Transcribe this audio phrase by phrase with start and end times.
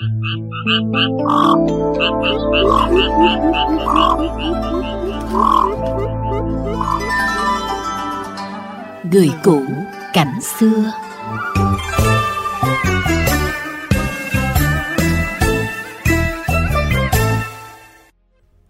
[0.00, 0.10] Người
[9.44, 9.62] cũ
[10.12, 10.92] cảnh xưa.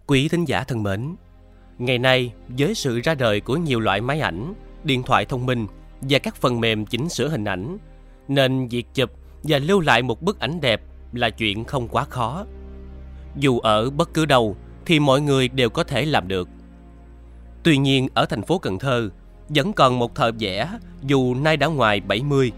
[0.07, 1.15] Quý thính giả thân mến,
[1.77, 4.53] ngày nay với sự ra đời của nhiều loại máy ảnh,
[4.83, 5.67] điện thoại thông minh
[6.01, 7.77] và các phần mềm chỉnh sửa hình ảnh,
[8.27, 9.09] nên việc chụp
[9.43, 10.81] và lưu lại một bức ảnh đẹp
[11.13, 12.45] là chuyện không quá khó.
[13.35, 16.49] Dù ở bất cứ đâu thì mọi người đều có thể làm được.
[17.63, 19.09] Tuy nhiên ở thành phố Cần Thơ
[19.49, 20.69] vẫn còn một thợ vẽ
[21.01, 22.51] dù nay đã ngoài 70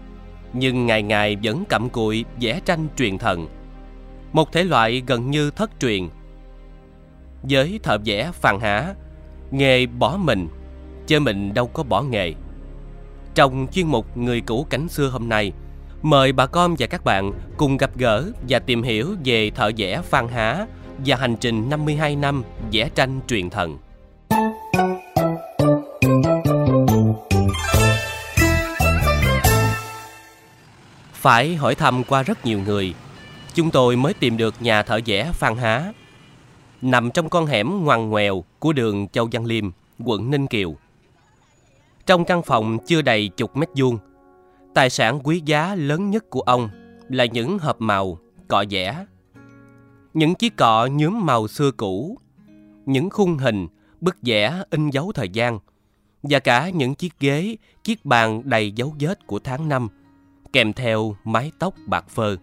[0.52, 3.48] nhưng ngày ngày vẫn cặm cụi vẽ tranh truyền thần.
[4.32, 6.08] Một thể loại gần như thất truyền.
[7.42, 8.94] Với thợ vẽ Phan Há,
[9.50, 10.48] nghề bỏ mình,
[11.06, 12.34] chứ mình đâu có bỏ nghề.
[13.34, 15.52] Trong chuyên mục Người cũ cánh xưa hôm nay,
[16.02, 20.02] mời bà con và các bạn cùng gặp gỡ và tìm hiểu về thợ vẽ
[20.02, 20.66] Phan Há
[21.06, 23.78] và hành trình 52 năm vẽ tranh truyền thần.
[31.12, 32.94] Phải hỏi thăm qua rất nhiều người,
[33.54, 35.92] chúng tôi mới tìm được nhà thợ vẽ Phan Há.
[36.82, 39.70] Nằm trong con hẻm ngoằn ngoèo của đường Châu Văn Liêm,
[40.04, 40.76] quận Ninh Kiều.
[42.06, 43.98] Trong căn phòng chưa đầy chục mét vuông,
[44.74, 46.68] tài sản quý giá lớn nhất của ông
[47.08, 49.06] là những hộp màu, cọ vẽ.
[50.14, 52.18] Những chiếc cọ nhuốm màu xưa cũ,
[52.86, 53.66] những khung hình,
[54.00, 55.58] bức vẽ in dấu thời gian
[56.22, 59.88] và cả những chiếc ghế, chiếc bàn đầy dấu vết của tháng năm
[60.52, 62.36] kèm theo mái tóc bạc phơ.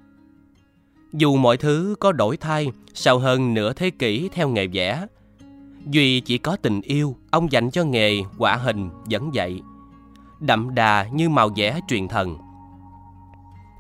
[1.14, 5.06] Dù mọi thứ có đổi thay sau hơn nửa thế kỷ theo nghề vẽ,
[5.86, 9.62] Duy chỉ có tình yêu ông dành cho nghề quả hình vẫn vậy
[10.40, 12.36] đậm đà như màu vẽ truyền thần.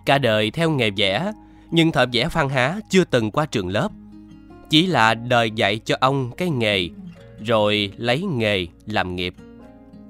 [0.05, 1.31] Cả đời theo nghề vẽ,
[1.71, 3.89] nhưng thợ vẽ Phan Há chưa từng qua trường lớp.
[4.69, 6.89] Chỉ là đời dạy cho ông cái nghề,
[7.43, 9.33] rồi lấy nghề làm nghiệp.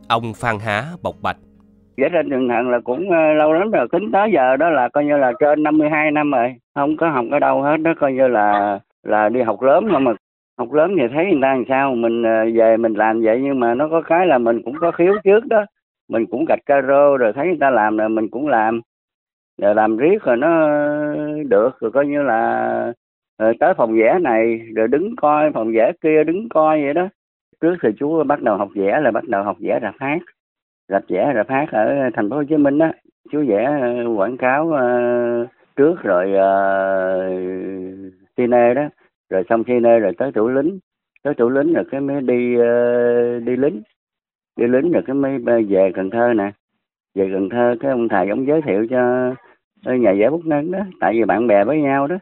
[0.07, 1.37] Ông Phan Há bộc bạch
[1.99, 4.89] vẽ trên trường thần là cũng ờ, lâu lắm rồi tính tới giờ đó là
[4.89, 8.13] coi như là trên 52 năm rồi không có học ở đâu hết đó coi
[8.13, 10.11] như là là đi học lớn mà mà
[10.57, 13.59] học lớn thì thấy người ta làm sao mình ờ, về mình làm vậy nhưng
[13.59, 15.65] mà nó có cái là mình cũng có khiếu trước đó
[16.09, 18.81] mình cũng gạch caro rồi thấy người ta làm rồi mình cũng làm.
[19.61, 20.69] Rồi làm riết rồi nó
[21.47, 22.93] được rồi coi như là
[23.39, 27.07] rồi tới phòng vẽ này rồi đứng coi phòng vẽ kia đứng coi vậy đó.
[27.61, 30.19] Trước thì chú bắt đầu học vẽ là bắt đầu học vẽ rạp hát.
[30.89, 32.93] Rạp vẽ rạp hát ở thành phố Hồ Chí Minh á
[33.31, 38.89] chú vẽ ờ, quảng cáo uh, trước rồi uh, cine đó.
[39.29, 40.79] Rồi xong cine rồi tới tủ lính
[41.23, 43.81] tới tủ lính rồi cái mới đi uh, đi lính
[44.59, 45.39] đi lính rồi cái mới
[45.69, 46.51] về Cần Thơ nè.
[47.15, 49.33] Về Cần Thơ cái ông thầy ông giới thiệu cho
[49.85, 50.79] ờ, nhà vẽ bút ngân đó.
[50.99, 52.15] Tại vì bạn bè với nhau đó.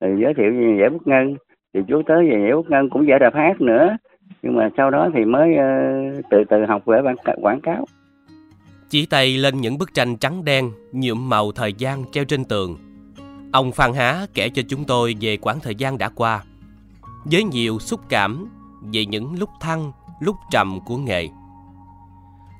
[0.00, 1.36] Thì giới thiệu nhà vẽ bút ngân.
[1.74, 3.96] Thì chú tới về vẽ bút ngân cũng vẽ rạp hát nữa.
[4.42, 7.02] Nhưng mà sau đó thì mới uh, từ từ học vẽ
[7.42, 7.84] quảng cáo.
[8.88, 12.76] Chỉ tay lên những bức tranh trắng đen nhuộm màu thời gian treo trên tường.
[13.52, 16.42] Ông Phan Há kể cho chúng tôi về quãng thời gian đã qua,
[17.24, 18.48] với nhiều xúc cảm
[18.92, 21.28] về những lúc thăng, lúc trầm của nghề.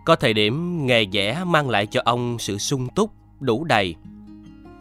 [0.09, 3.11] Có thời điểm nghề vẽ mang lại cho ông sự sung túc,
[3.41, 3.95] đủ đầy,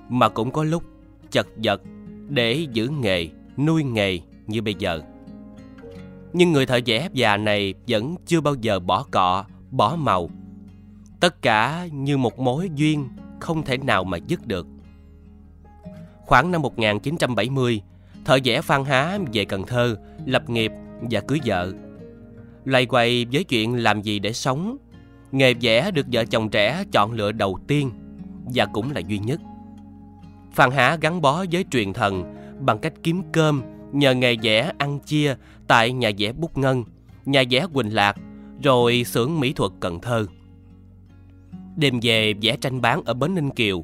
[0.10, 0.84] mà cũng có lúc
[1.32, 1.82] chật vật
[2.30, 3.28] để giữ nghề,
[3.58, 5.02] nuôi nghề như bây giờ.
[6.34, 10.30] Nhưng người thợ vẽ già này vẫn chưa bao giờ bỏ cọ, bỏ màu,
[11.20, 13.10] Tất cả như một mối duyên
[13.40, 14.68] không thể nào mà dứt được.
[16.26, 17.82] Khoảng năm 1970,
[18.26, 20.72] thợ vẽ Phan Há về Cần Thơ, lập nghiệp
[21.02, 21.74] và cưới vợ.
[22.66, 24.78] Lầy quầy với chuyện làm gì để sống,
[25.38, 27.92] nghề vẽ được vợ chồng trẻ chọn lựa đầu tiên
[28.46, 29.42] và cũng là duy nhất.
[30.52, 33.62] Phan Há gắn bó với truyền thần bằng cách kiếm cơm
[33.92, 35.36] nhờ nghề vẽ ăn chia
[35.68, 36.84] tại nhà vẽ Bút Ngân,
[37.26, 38.18] nhà vẽ Quỳnh Lạc,
[38.64, 40.26] rồi xưởng mỹ thuật Cần Thơ
[41.78, 43.84] đêm về vẽ tranh bán ở bến Ninh Kiều.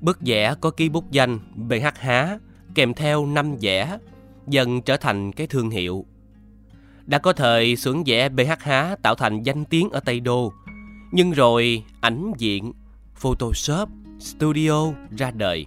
[0.00, 2.38] Bức vẽ có ký bút danh BH Há
[2.74, 3.98] kèm theo năm vẽ
[4.46, 6.06] dần trở thành cái thương hiệu.
[7.06, 10.52] Đã có thời xưởng vẽ BH Há tạo thành danh tiếng ở Tây Đô,
[11.12, 12.72] nhưng rồi ảnh diện,
[13.14, 13.88] Photoshop,
[14.18, 14.86] Studio
[15.18, 15.66] ra đời.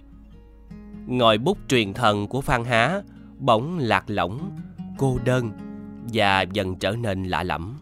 [1.06, 3.00] Ngòi bút truyền thần của Phan Há
[3.38, 4.38] bỗng lạc lõng,
[4.98, 5.50] cô đơn
[6.12, 7.74] và dần trở nên lạ lẫm.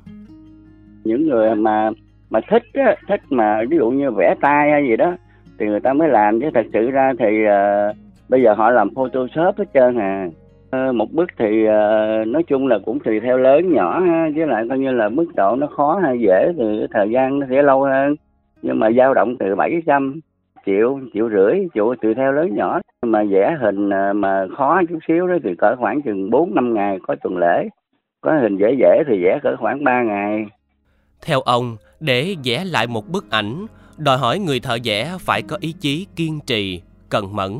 [1.04, 1.90] Những người mà
[2.30, 5.16] mà thích á, thích mà ví dụ như vẽ tay hay gì đó
[5.58, 7.96] thì người ta mới làm chứ thật sự ra thì uh,
[8.28, 10.26] bây giờ họ làm photoshop hết trơn à
[10.72, 14.46] Ờ, một bức thì ờ, nói chung là cũng tùy theo lớn nhỏ ha, với
[14.46, 17.62] lại coi như là mức độ nó khó hay dễ thì thời gian nó sẽ
[17.62, 18.16] lâu hơn.
[18.62, 20.20] Nhưng mà dao động từ 700
[20.66, 22.80] triệu triệu rưỡi triệu tùy theo lớn nhỏ.
[23.06, 26.74] Mà vẽ hình ờ, mà khó chút xíu đó thì cỡ khoảng chừng bốn năm
[26.74, 27.68] ngày có tuần lễ.
[28.20, 30.46] Có hình dễ dễ thì vẽ cỡ khoảng 3 ngày.
[31.26, 33.66] Theo ông để vẽ lại một bức ảnh
[33.98, 37.52] đòi hỏi người thợ vẽ phải có ý chí kiên trì cần mẫn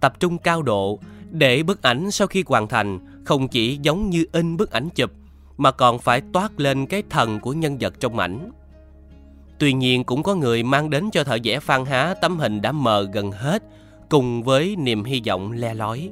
[0.00, 0.98] tập trung cao độ
[1.30, 5.10] để bức ảnh sau khi hoàn thành không chỉ giống như in bức ảnh chụp
[5.56, 8.50] mà còn phải toát lên cái thần của nhân vật trong ảnh
[9.60, 12.72] Tuy nhiên cũng có người mang đến cho thợ vẽ Phan Há tấm hình đã
[12.72, 13.62] mờ gần hết
[14.08, 16.10] cùng với niềm hy vọng le lói.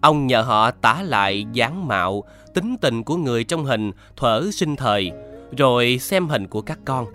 [0.00, 2.24] Ông nhờ họ tả lại dáng mạo,
[2.54, 5.12] tính tình của người trong hình thuở sinh thời,
[5.56, 7.06] rồi xem hình của các con.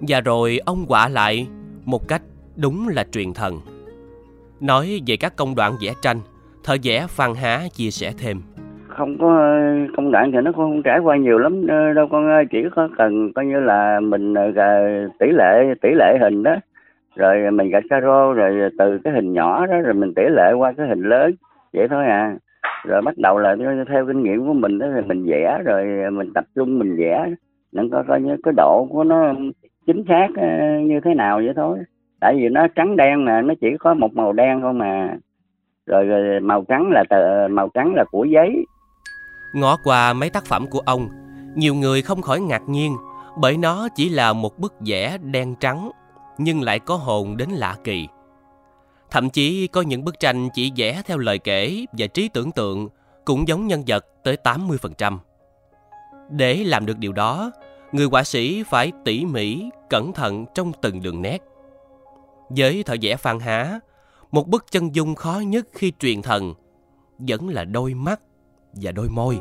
[0.00, 1.46] Và rồi ông quả lại
[1.84, 2.22] một cách
[2.56, 3.60] đúng là truyền thần.
[4.60, 6.16] Nói về các công đoạn vẽ tranh,
[6.64, 8.36] thợ vẽ Phan Há chia sẻ thêm.
[8.88, 9.58] Không có
[9.96, 12.88] công đoạn thì nó cũng không trải qua nhiều lắm đâu con ơi chỉ có
[12.98, 14.52] cần coi như là mình ờ,
[15.18, 16.56] tỷ lệ tỷ lệ hình đó.
[17.16, 20.72] Rồi mình gạch caro rồi từ cái hình nhỏ đó rồi mình tỷ lệ qua
[20.76, 21.34] cái hình lớn
[21.72, 22.36] vậy thôi à.
[22.84, 23.56] Rồi bắt đầu là
[23.88, 27.30] theo kinh nghiệm của mình đó thì mình vẽ rồi mình tập trung mình vẽ.
[27.72, 29.34] Nó có coi như cái độ của nó
[29.86, 30.48] chính xác ờ,
[30.84, 31.78] như thế nào vậy thôi
[32.24, 35.16] tại vì nó trắng đen mà nó chỉ có một màu đen thôi mà
[35.86, 38.66] rồi, rồi màu trắng là tờ màu trắng là của giấy
[39.54, 41.08] Ngó qua mấy tác phẩm của ông,
[41.54, 42.96] nhiều người không khỏi ngạc nhiên
[43.40, 45.90] bởi nó chỉ là một bức vẽ đen trắng
[46.38, 48.08] nhưng lại có hồn đến lạ kỳ.
[49.10, 52.88] Thậm chí có những bức tranh chỉ vẽ theo lời kể và trí tưởng tượng
[53.24, 55.18] cũng giống nhân vật tới 80%.
[56.30, 57.50] Để làm được điều đó,
[57.92, 61.38] người họa sĩ phải tỉ mỉ, cẩn thận trong từng đường nét.
[62.48, 63.80] Với thợ vẽ Phan Há,
[64.30, 66.54] một bức chân dung khó nhất khi truyền thần
[67.18, 68.20] vẫn là đôi mắt
[68.72, 69.38] và đôi môi.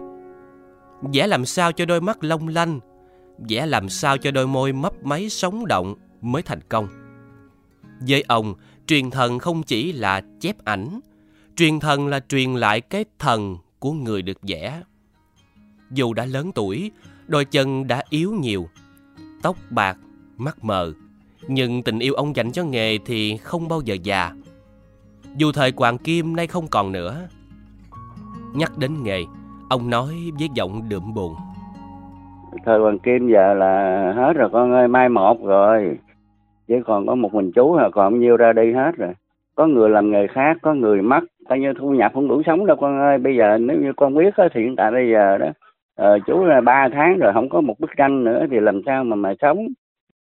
[1.13, 2.79] Vẽ làm sao cho đôi mắt long lanh,
[3.49, 6.87] vẽ làm sao cho đôi môi mấp máy sống động mới thành công.
[8.07, 8.55] Với ông,
[8.87, 10.99] truyền thần không chỉ là chép ảnh,
[11.55, 14.81] truyền thần là truyền lại cái thần của người được vẽ.
[15.91, 16.91] Dù đã lớn tuổi,
[17.27, 18.69] đôi chân đã yếu nhiều,
[19.41, 19.97] tóc bạc,
[20.37, 20.93] mắt mờ,
[21.47, 24.31] nhưng tình yêu ông dành cho nghề thì không bao giờ già.
[25.35, 27.27] Dù thời Hoàng Kim nay không còn nữa,
[28.53, 29.19] Nhắc đến nghề,
[29.69, 30.07] ông nói
[30.39, 31.33] với giọng đượm buồn.
[32.65, 35.97] Thời Hoàng Kim giờ là hết rồi con ơi, mai một rồi.
[36.67, 39.13] Chỉ còn có một mình chú là còn nhiêu ra đi hết rồi.
[39.55, 41.19] Có người làm nghề khác, có người mất,
[41.49, 43.17] coi như thu nhập không đủ sống đâu con ơi.
[43.17, 45.47] Bây giờ nếu như con biết thì hiện tại bây giờ đó,
[45.95, 49.03] ờ, chú là ba tháng rồi không có một bức tranh nữa thì làm sao
[49.03, 49.67] mà mà sống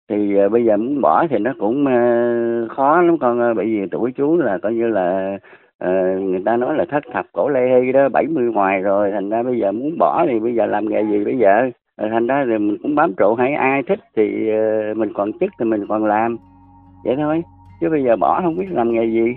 [0.09, 3.65] thì uh, bây giờ muốn bỏ thì nó cũng uh, khó lắm con ơi bởi
[3.65, 5.38] vì tuổi chú là coi như là
[5.81, 9.30] à, người ta nói là thất thập cổ lê hay đó 70 ngoài rồi thành
[9.30, 11.69] ra bây giờ muốn bỏ thì bây giờ làm nghề gì bây giờ?
[11.98, 15.50] Thành ra thì mình cũng bám trụ hay ai thích thì uh, mình còn chức
[15.59, 16.38] thì mình còn làm.
[17.04, 17.42] Vậy thôi
[17.81, 19.36] chứ bây giờ bỏ không biết làm nghề gì.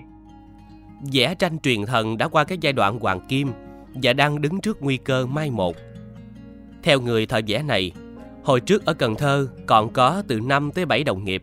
[1.14, 3.48] Vẽ tranh truyền thần đã qua cái giai đoạn hoàng kim
[4.02, 5.74] và đang đứng trước nguy cơ mai một.
[6.82, 7.92] Theo người thợ vẽ này
[8.44, 11.42] hồi trước ở cần thơ còn có từ 5 tới 7 đồng nghiệp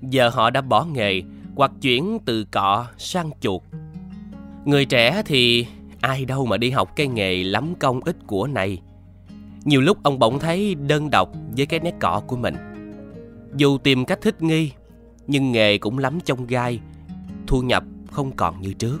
[0.00, 1.22] giờ họ đã bỏ nghề
[1.56, 3.62] hoặc chuyển từ cọ sang chuột
[4.66, 5.66] Người trẻ thì
[6.00, 8.78] ai đâu mà đi học cái nghề lắm công ích của này.
[9.64, 12.54] Nhiều lúc ông bỗng thấy đơn độc với cái nét cọ của mình.
[13.54, 14.72] Dù tìm cách thích nghi,
[15.26, 16.80] nhưng nghề cũng lắm trong gai,
[17.46, 18.98] thu nhập không còn như trước.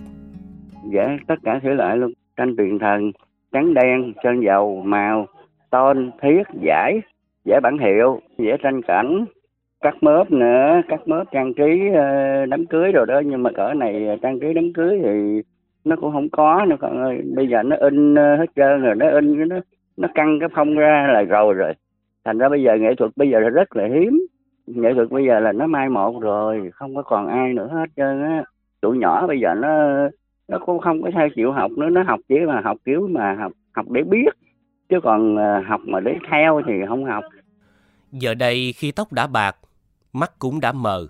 [0.92, 2.12] Dạ, tất cả thể loại luôn.
[2.36, 3.12] Tranh truyền thần,
[3.52, 5.26] trắng đen, sơn dầu, màu,
[5.70, 7.00] tôn, thiết, giải,
[7.46, 9.24] vẽ bản hiệu, vẽ tranh cảnh,
[9.80, 13.20] cắt mớp nữa, cắt mớp trang trí ờ, đám cưới rồi đó.
[13.26, 15.42] Nhưng mà cỡ này ờ, trang trí đám cưới thì
[15.84, 17.22] nó cũng không có nữa con ơi.
[17.36, 19.56] Bây giờ nó in ờ, hết trơn rồi nó in nó
[19.96, 21.72] nó căng cái phong ra là rồi rồi.
[22.24, 24.20] Thành ra bây giờ nghệ thuật bây giờ là rất là hiếm.
[24.66, 27.86] Nghệ thuật bây giờ là nó mai một rồi không có còn ai nữa hết
[27.96, 28.44] trơn á.
[28.80, 29.68] Tụi nhỏ bây giờ nó
[30.48, 33.34] nó cũng không có theo chịu học nữa nó học chỉ là học kiểu mà
[33.34, 34.28] học học để biết.
[34.88, 35.36] Chứ còn
[35.66, 37.24] học mà để theo thì không học
[38.20, 39.56] giờ đây khi tóc đã bạc
[40.12, 41.06] mắt cũng đã mờ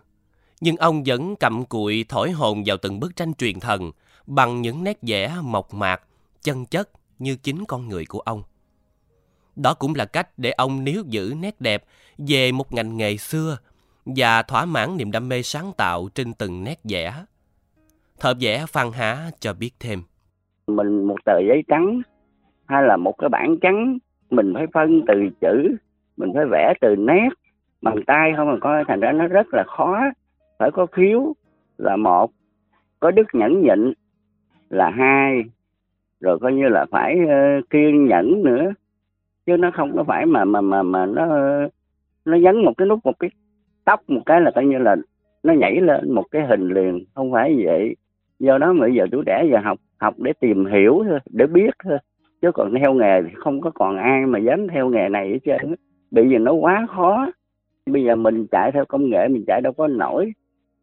[0.61, 3.91] nhưng ông vẫn cặm cụi thổi hồn vào từng bức tranh truyền thần
[4.27, 6.03] bằng những nét vẽ mộc mạc,
[6.43, 8.43] chân chất như chính con người của ông.
[9.57, 11.85] Đó cũng là cách để ông níu giữ nét đẹp
[12.19, 13.59] về một ngành nghề xưa
[14.07, 17.25] và thỏa mãn niềm đam mê sáng tạo trên từng nét vẽ.
[18.21, 20.03] Thợ vẽ Phan Há cho biết thêm.
[20.67, 22.03] Mình một tờ giấy trắng
[22.67, 23.99] hay là một cái bảng trắng,
[24.31, 25.77] mình phải phân từ chữ,
[26.17, 27.29] mình phải vẽ từ nét
[27.83, 28.47] bằng tay không?
[28.49, 30.01] Mà coi thành ra nó rất là khó.
[30.59, 31.35] Phải có khiếu
[31.79, 32.31] là một,
[33.01, 33.93] có đức nhẫn nhịn
[34.71, 35.45] là hai
[36.21, 38.73] rồi coi như là phải uh, kiên nhẫn nữa.
[39.47, 41.27] Chứ nó không có phải mà mà mà mà nó
[42.25, 43.31] nó nhấn một cái nút một cái
[43.85, 44.97] tóc một cái là coi như là
[45.43, 47.05] nó nhảy lên một cái hình liền.
[47.15, 47.97] Không phải vậy.
[48.39, 51.71] Do đó bây giờ tuổi trẻ giờ học học để tìm hiểu thôi để biết
[51.85, 51.99] thôi.
[52.43, 55.39] Chứ còn theo nghề thì không có còn ai mà dám theo nghề này hết
[55.45, 55.75] trơn
[56.11, 57.27] bây vì nó quá khó.
[57.87, 60.33] Bây giờ mình chạy theo công nghệ, mình chạy đâu có nổi.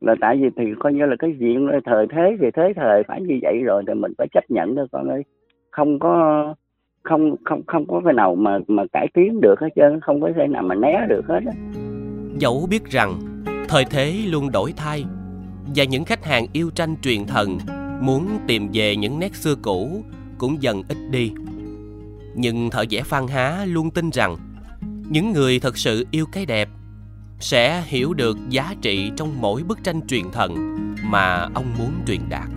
[0.01, 3.21] Là tại vì thì coi như là cái diện thời thế thì thế thời, phải
[3.21, 5.23] như vậy rồi thì mình phải chấp nhận thôi con ơi.
[5.71, 6.55] Không có,
[7.03, 10.29] không không không có cái nào mà mà cải tiến được hết trơn, không có
[10.35, 11.53] thể nào mà né được hết á.
[12.37, 13.13] Dẫu biết rằng
[13.69, 15.05] thời thế luôn đổi thay
[15.75, 17.57] và những khách hàng yêu tranh truyền thần
[18.01, 20.03] muốn tìm về những nét xưa cũ
[20.37, 21.31] cũng dần ít đi.
[22.35, 24.35] Nhưng thợ vẽ phan há luôn tin rằng
[25.13, 26.69] những người thật sự yêu cái đẹp
[27.39, 32.29] sẽ hiểu được giá trị trong mỗi bức tranh truyền thần mà ông muốn truyền
[32.29, 32.47] đạt.